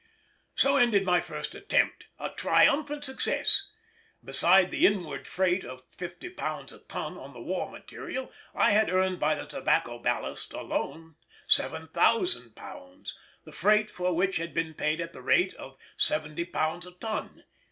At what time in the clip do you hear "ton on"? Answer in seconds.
6.79-7.35